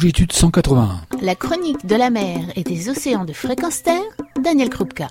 [0.00, 1.02] longitude 181.
[1.20, 4.00] La chronique de la mer et des océans de fréquence terre,
[4.42, 5.08] Daniel Krupka.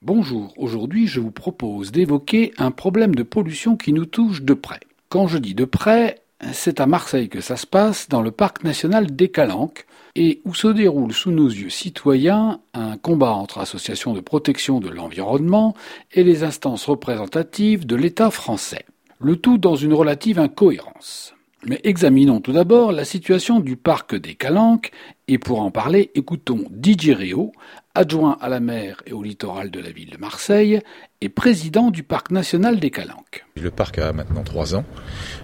[0.00, 4.78] Bonjour, aujourd'hui je vous propose d'évoquer un problème de pollution qui nous touche de près.
[5.08, 6.22] Quand je dis de près,
[6.52, 10.54] c'est à Marseille que ça se passe, dans le parc national des Calanques, et où
[10.54, 15.74] se déroule sous nos yeux citoyens un combat entre associations de protection de l'environnement
[16.12, 18.84] et les instances représentatives de l'État français.
[19.18, 21.34] Le tout dans une relative incohérence.
[21.64, 24.90] Mais examinons tout d'abord la situation du parc des Calanques,
[25.28, 27.52] et pour en parler, écoutons Didier Réau,
[27.94, 30.80] adjoint à la mer et au littoral de la ville de Marseille,
[31.20, 33.44] et président du parc national des Calanques.
[33.54, 34.84] Le parc a maintenant trois ans.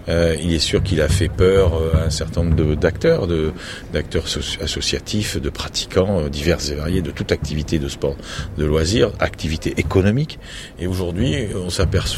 [0.08, 3.28] Euh, il est sûr qu'il a fait peur à un certain nombre d'acteurs,
[3.92, 4.24] d'acteurs
[4.60, 8.16] associatifs, de pratiquants euh, divers et variés de toute activité de sport,
[8.56, 10.40] de loisirs, activité économique.
[10.80, 11.34] Et aujourd'hui,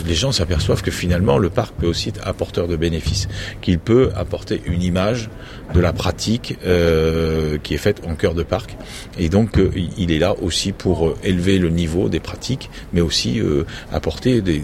[0.07, 3.29] les gens s'aperçoivent que finalement le parc peut aussi être apporteur de bénéfices,
[3.61, 5.29] qu'il peut apporter une image
[5.75, 8.77] de la pratique euh, qui est faite en cœur de parc.
[9.19, 13.01] Et donc, euh, il est là aussi pour euh, élever le niveau des pratiques, mais
[13.01, 14.61] aussi euh, apporter des,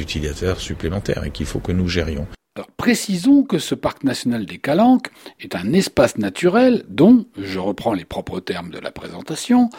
[0.00, 2.26] utilisateurs supplémentaires et qu'il faut que nous gérions.
[2.56, 5.08] Alors, précisons que ce parc national des Calanques
[5.40, 9.70] est un espace naturel dont, je reprends les propres termes de la présentation,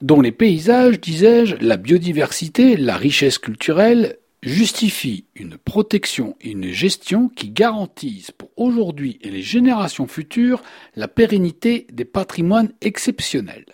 [0.00, 7.28] dont les paysages, disais-je, la biodiversité, la richesse culturelle justifient une protection et une gestion
[7.28, 10.62] qui garantissent pour aujourd'hui et les générations futures
[10.96, 13.66] la pérennité des patrimoines exceptionnels.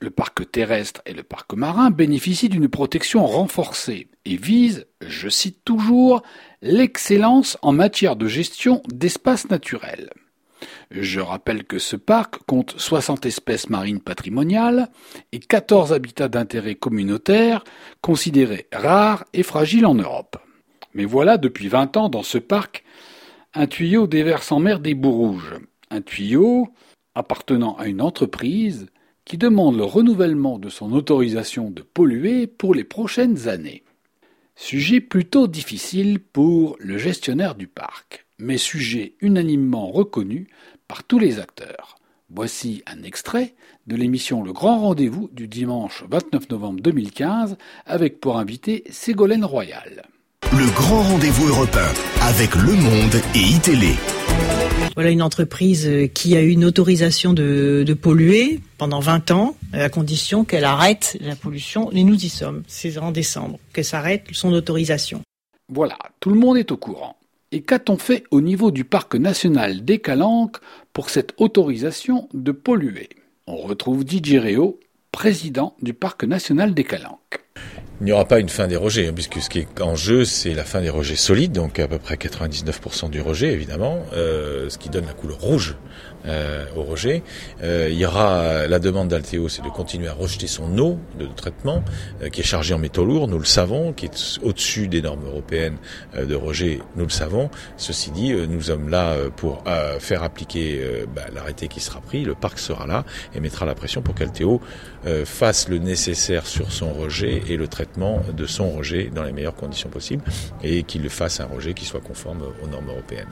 [0.00, 5.64] Le parc terrestre et le parc marin bénéficient d'une protection renforcée et visent, je cite
[5.64, 6.22] toujours,
[6.62, 10.10] l'excellence en matière de gestion d'espaces naturels.
[10.90, 14.88] Je rappelle que ce parc compte 60 espèces marines patrimoniales
[15.32, 17.64] et 14 habitats d'intérêt communautaire
[18.00, 20.36] considérés rares et fragiles en Europe.
[20.94, 22.84] Mais voilà depuis 20 ans dans ce parc
[23.54, 25.54] un tuyau déverse en mer des bouts rouges,
[25.90, 26.68] un tuyau
[27.14, 28.86] appartenant à une entreprise
[29.24, 33.84] qui demande le renouvellement de son autorisation de polluer pour les prochaines années.
[34.56, 40.48] Sujet plutôt difficile pour le gestionnaire du parc, mais sujet unanimement reconnu
[40.86, 41.96] par tous les acteurs.
[42.30, 43.54] Voici un extrait
[43.86, 47.56] de l'émission Le Grand Rendez-vous du dimanche 29 novembre 2015
[47.86, 50.02] avec pour invité Ségolène Royal.
[50.52, 51.88] Le Grand Rendez-vous européen
[52.20, 53.94] avec Le Monde et iTélé.
[54.94, 60.44] Voilà une entreprise qui a eu une autorisation de, polluer pendant 20 ans, à condition
[60.44, 61.90] qu'elle arrête la pollution.
[61.90, 65.22] Et nous y sommes, c'est en décembre, qu'elle s'arrête son autorisation.
[65.68, 67.16] Voilà, tout le monde est au courant.
[67.54, 70.56] Et qu'a-t-on fait au niveau du parc national des Calanques
[70.92, 73.08] pour cette autorisation de polluer?
[73.46, 74.58] On retrouve Didier
[75.12, 77.43] président du parc national des Calanques.
[78.00, 80.24] Il n'y aura pas une fin des rejets, hein, puisque ce qui est en jeu,
[80.24, 84.68] c'est la fin des rejets solides, donc à peu près 99% du rejet, évidemment, euh,
[84.68, 85.76] ce qui donne la couleur rouge
[86.26, 87.22] euh, au rejet.
[87.62, 91.26] Euh, il y aura la demande d'Alteo, c'est de continuer à rejeter son eau de
[91.26, 91.84] traitement,
[92.20, 95.24] euh, qui est chargée en métaux lourds, nous le savons, qui est au-dessus des normes
[95.26, 95.76] européennes
[96.16, 97.48] euh, de rejet, nous le savons.
[97.76, 99.62] Ceci dit, euh, nous sommes là pour
[99.98, 104.02] faire appliquer bah, l'arrêté qui sera pris, le parc sera là et mettra la pression
[104.02, 104.60] pour qu'Alteo
[105.24, 109.54] fasse le nécessaire sur son rejet et le traitement de son rejet dans les meilleures
[109.54, 110.24] conditions possibles
[110.62, 113.28] et qu'il le fasse un rejet qui soit conforme aux normes européennes.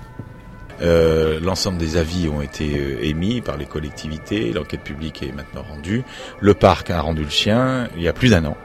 [0.81, 5.63] Euh, l'ensemble des avis ont été euh, émis par les collectivités, l'enquête publique est maintenant
[5.63, 6.03] rendue,
[6.41, 8.57] le parc a rendu le chien il y a plus d'un an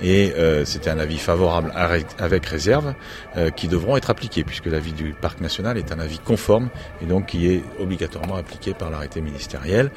[0.00, 2.94] et euh, c'était un avis favorable avec réserve
[3.36, 6.70] euh, qui devront être appliqués puisque l'avis du parc national est un avis conforme
[7.02, 9.90] et donc qui est obligatoirement appliqué par l'arrêté ministériel.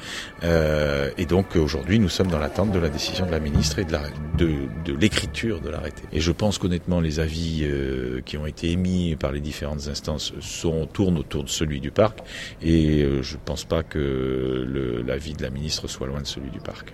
[0.44, 3.84] Euh, et donc aujourd'hui nous sommes dans l'attente de la décision de la ministre et
[3.84, 4.02] de, la,
[4.36, 4.50] de,
[4.84, 6.02] de l'écriture de l'arrêté.
[6.12, 10.32] Et je pense qu'honnêtement les avis euh, qui ont été émis par les différentes instances
[10.40, 12.20] sont tournent autour de celui du parc
[12.60, 16.50] et euh, je ne pense pas que l'avis de la ministre soit loin de celui
[16.50, 16.92] du parc.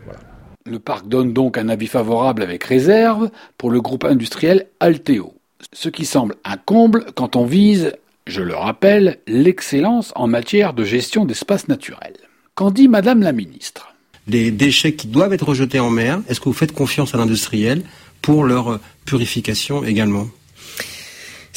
[0.69, 5.35] Le parc donne donc un avis favorable avec réserve pour le groupe industriel Alteo,
[5.73, 7.95] ce qui semble un comble quand on vise,
[8.27, 12.19] je le rappelle, l'excellence en matière de gestion d'espaces naturels.
[12.55, 13.95] Qu'en dit Madame la Ministre?
[14.27, 17.83] Les déchets qui doivent être rejetés en mer, est-ce que vous faites confiance à l'industriel
[18.21, 20.27] pour leur purification également?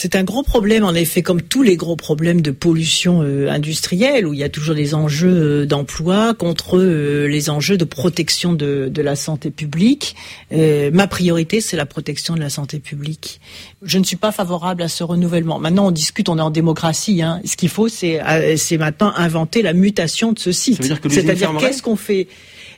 [0.01, 4.25] C'est un gros problème, en effet, comme tous les gros problèmes de pollution euh, industrielle,
[4.25, 8.53] où il y a toujours des enjeux euh, d'emploi contre euh, les enjeux de protection
[8.53, 10.15] de, de la santé publique.
[10.49, 13.41] ma priorité, c'est la protection de la santé publique.
[13.83, 15.59] Je ne suis pas favorable à ce renouvellement.
[15.59, 17.21] Maintenant, on discute, on est en démocratie.
[17.21, 17.39] Hein.
[17.45, 18.19] Ce qu'il faut, c'est
[18.79, 20.81] maintenant inventer la mutation de ce site.
[21.09, 22.27] C'est-à-dire qu'est-ce qu'on fait?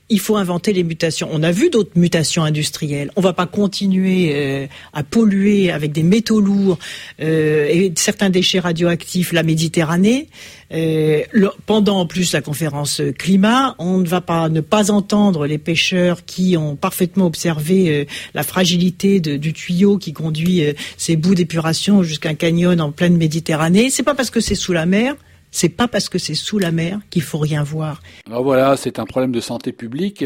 [0.09, 1.29] Il faut inventer les mutations.
[1.31, 3.09] On a vu d'autres mutations industrielles.
[3.15, 6.77] On va pas continuer euh, à polluer avec des métaux lourds
[7.21, 10.27] euh, et certains déchets radioactifs la Méditerranée.
[10.73, 11.23] Euh,
[11.65, 16.25] pendant en plus la conférence climat, on ne va pas ne pas entendre les pêcheurs
[16.25, 20.63] qui ont parfaitement observé la fragilité du tuyau qui conduit
[20.97, 23.89] ces bouts d'épuration jusqu'à un canyon en pleine Méditerranée.
[23.89, 25.15] C'est pas parce que c'est sous la mer
[25.53, 28.01] c'est pas parce que c'est sous la mer qu'il faut rien voir.
[28.27, 30.25] Alors voilà, c'est un problème de santé publique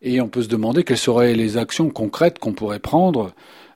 [0.00, 3.32] et on peut se demander quelles seraient les actions concrètes qu'on pourrait prendre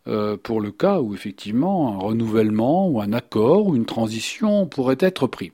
[0.08, 4.96] euh, pour le cas où effectivement un renouvellement ou un accord ou une transition pourrait
[5.00, 5.52] être pris.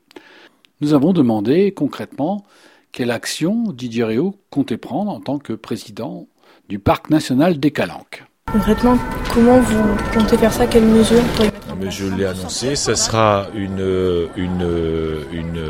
[0.81, 2.45] Nous avons demandé concrètement
[2.93, 6.29] quelle action Didier Réau comptait prendre en tant que président
[6.69, 8.25] du parc national des Calanques.
[8.50, 8.97] Concrètement,
[9.35, 10.67] comment vous comptez faire ça?
[10.67, 11.25] Quelles mesures
[11.79, 15.65] Mais Je l'ai annoncé, ça sera une, une, une,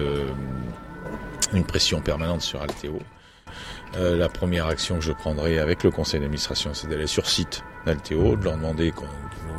[1.53, 2.99] une pression permanente sur Alteo.
[3.97, 7.63] Euh, la première action que je prendrai avec le conseil d'administration, c'est d'aller sur site
[7.85, 8.91] d'Alteo, de leur demander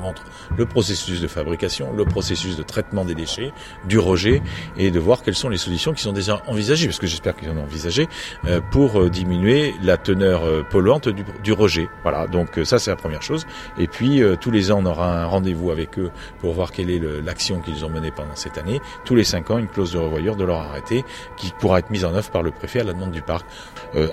[0.04, 0.24] montre
[0.56, 3.52] le processus de fabrication, le processus de traitement des déchets,
[3.86, 4.42] du rejet,
[4.78, 7.50] et de voir quelles sont les solutions qui sont déjà envisagées, parce que j'espère qu'ils
[7.50, 8.08] en ont envisagé,
[8.46, 11.88] euh, pour euh, diminuer la teneur polluante du, du rejet.
[12.04, 13.46] Voilà, donc ça c'est la première chose.
[13.78, 17.02] Et puis tous les ans, on aura un rendez-vous avec eux pour voir quelle est
[17.24, 18.82] l'action qu'ils ont menée pendant cette année.
[19.06, 21.06] Tous les cinq ans, une clause de revoyure de leur arrêté
[21.38, 23.46] qui pourra être mise en œuvre par le préfet à la demande du parc.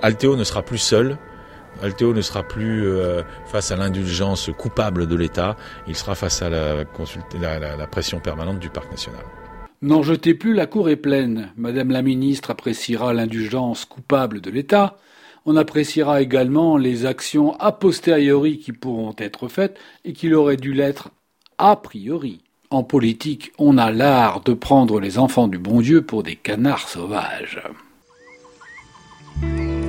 [0.02, 1.18] Alteo ne sera plus seul.
[1.82, 5.56] Alteo ne sera plus euh, face à l'indulgence coupable de l'État,
[5.86, 9.22] il sera face à la, la, pression permanente du parc national.
[9.82, 11.52] N'en jetez plus, la cour est pleine.
[11.56, 14.98] Madame la ministre appréciera l'indulgence coupable de l'État.
[15.46, 20.74] On appréciera également les actions a posteriori qui pourront être faites et qui auraient dû
[20.74, 21.10] l'être
[21.56, 22.42] a priori.
[22.68, 26.88] En politique, on a l'art de prendre les enfants du bon Dieu pour des canards
[26.88, 27.62] sauvages.